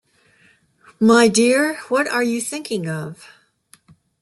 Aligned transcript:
My 0.99 1.27
dear, 1.27 1.75
what 1.89 2.07
are 2.07 2.23
you 2.23 2.41
thinking 2.41 2.89
of? 2.89 3.27